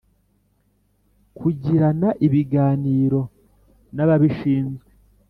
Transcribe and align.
Kugiranaibiganiro 1.37 3.19
naba 3.95 4.15
bishinzwe 4.21 4.89